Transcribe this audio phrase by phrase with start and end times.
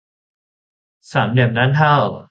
[1.11, 1.95] สามเหลี่ยมด้านเท่า